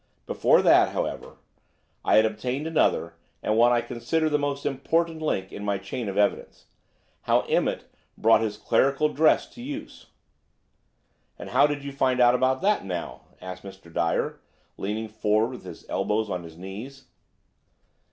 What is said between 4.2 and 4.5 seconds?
the